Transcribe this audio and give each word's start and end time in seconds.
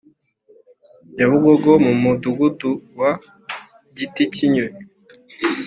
Nyabugogo 1.15 1.69
mu 1.83 1.91
Umudugudu 1.97 2.69
wa 2.99 3.11
Giticyinyoni 3.95 4.79